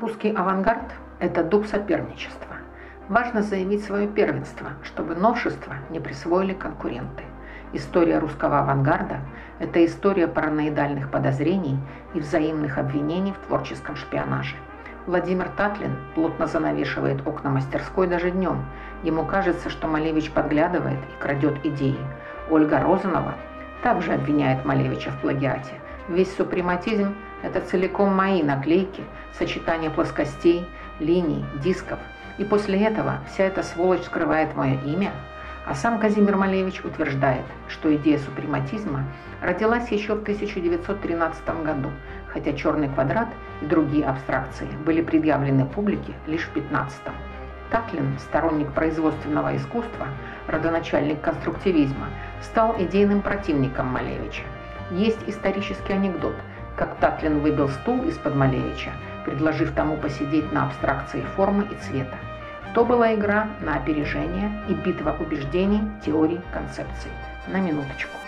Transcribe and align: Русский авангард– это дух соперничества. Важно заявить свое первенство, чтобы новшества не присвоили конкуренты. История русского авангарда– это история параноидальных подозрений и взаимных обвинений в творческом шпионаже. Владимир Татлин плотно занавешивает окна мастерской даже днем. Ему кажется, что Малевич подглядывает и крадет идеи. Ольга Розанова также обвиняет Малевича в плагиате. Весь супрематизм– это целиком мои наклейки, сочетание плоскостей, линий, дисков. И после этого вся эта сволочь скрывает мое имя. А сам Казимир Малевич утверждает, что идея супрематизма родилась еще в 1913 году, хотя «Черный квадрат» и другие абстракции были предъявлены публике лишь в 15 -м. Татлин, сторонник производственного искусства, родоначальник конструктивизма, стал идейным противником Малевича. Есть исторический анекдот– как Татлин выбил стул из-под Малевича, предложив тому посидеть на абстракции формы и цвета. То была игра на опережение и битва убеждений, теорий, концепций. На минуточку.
Русский 0.00 0.32
авангард– 0.32 0.92
это 1.20 1.44
дух 1.44 1.66
соперничества. 1.66 2.56
Важно 3.08 3.42
заявить 3.42 3.84
свое 3.84 4.08
первенство, 4.08 4.70
чтобы 4.82 5.14
новшества 5.14 5.74
не 5.88 6.00
присвоили 6.00 6.52
конкуренты. 6.52 7.22
История 7.72 8.18
русского 8.18 8.58
авангарда– 8.58 9.20
это 9.60 9.84
история 9.86 10.26
параноидальных 10.26 11.12
подозрений 11.12 11.78
и 12.12 12.18
взаимных 12.18 12.78
обвинений 12.78 13.32
в 13.32 13.46
творческом 13.46 13.94
шпионаже. 13.94 14.56
Владимир 15.06 15.48
Татлин 15.50 15.96
плотно 16.16 16.48
занавешивает 16.48 17.24
окна 17.24 17.50
мастерской 17.50 18.08
даже 18.08 18.32
днем. 18.32 18.64
Ему 19.04 19.24
кажется, 19.24 19.70
что 19.70 19.86
Малевич 19.86 20.32
подглядывает 20.32 20.98
и 20.98 21.22
крадет 21.22 21.64
идеи. 21.64 22.00
Ольга 22.50 22.80
Розанова 22.80 23.34
также 23.84 24.14
обвиняет 24.14 24.64
Малевича 24.64 25.12
в 25.12 25.20
плагиате. 25.20 25.74
Весь 26.08 26.36
супрематизм– 26.36 27.14
это 27.42 27.62
целиком 27.62 28.14
мои 28.14 28.42
наклейки, 28.42 29.02
сочетание 29.38 29.88
плоскостей, 29.88 30.66
линий, 31.00 31.46
дисков. 31.62 31.98
И 32.36 32.44
после 32.44 32.84
этого 32.84 33.20
вся 33.26 33.44
эта 33.44 33.62
сволочь 33.62 34.02
скрывает 34.02 34.54
мое 34.54 34.78
имя. 34.84 35.12
А 35.66 35.74
сам 35.74 35.98
Казимир 35.98 36.36
Малевич 36.36 36.84
утверждает, 36.84 37.46
что 37.68 37.94
идея 37.96 38.18
супрематизма 38.18 39.04
родилась 39.40 39.90
еще 39.92 40.14
в 40.14 40.20
1913 40.20 41.64
году, 41.64 41.90
хотя 42.28 42.52
«Черный 42.52 42.90
квадрат» 42.90 43.28
и 43.62 43.64
другие 43.64 44.04
абстракции 44.04 44.68
были 44.84 45.00
предъявлены 45.00 45.64
публике 45.64 46.12
лишь 46.26 46.42
в 46.42 46.50
15 46.50 47.00
-м. 47.06 47.12
Татлин, 47.70 48.18
сторонник 48.18 48.70
производственного 48.72 49.56
искусства, 49.56 50.08
родоначальник 50.48 51.22
конструктивизма, 51.22 52.08
стал 52.42 52.76
идейным 52.78 53.22
противником 53.22 53.86
Малевича. 53.86 54.42
Есть 54.90 55.20
исторический 55.26 55.92
анекдот– 55.92 56.34
как 56.76 56.96
Татлин 56.96 57.40
выбил 57.40 57.68
стул 57.68 58.02
из-под 58.04 58.34
Малевича, 58.34 58.92
предложив 59.24 59.72
тому 59.74 59.96
посидеть 59.96 60.52
на 60.52 60.66
абстракции 60.66 61.24
формы 61.36 61.68
и 61.70 61.74
цвета. 61.76 62.16
То 62.74 62.84
была 62.84 63.14
игра 63.14 63.48
на 63.60 63.76
опережение 63.76 64.50
и 64.68 64.74
битва 64.74 65.16
убеждений, 65.20 65.82
теорий, 66.04 66.40
концепций. 66.52 67.12
На 67.46 67.60
минуточку. 67.60 68.23